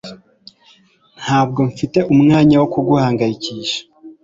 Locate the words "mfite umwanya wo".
1.71-2.67